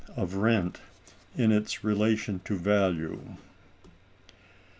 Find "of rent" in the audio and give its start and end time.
0.17-0.79